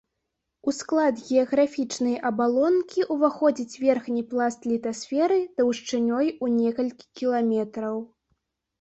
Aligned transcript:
У 0.69 0.71
склад 0.77 1.19
геаграфічнай 1.27 2.15
абалонкі 2.31 3.07
ўваходзіць 3.17 3.79
верхні 3.85 4.21
пласт 4.35 4.61
літасферы 4.73 5.39
таўшчынёй 5.61 6.37
у 6.43 6.53
некалькі 6.59 7.03
кіламетраў. 7.19 7.97